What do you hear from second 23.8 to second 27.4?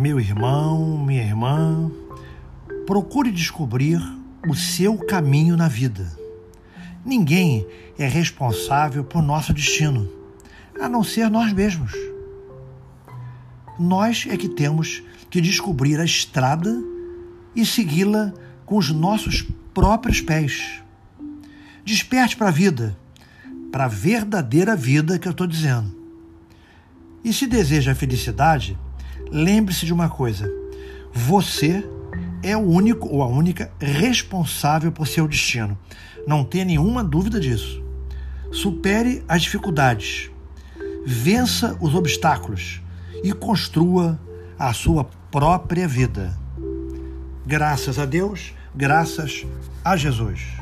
a verdadeira vida que eu estou dizendo. E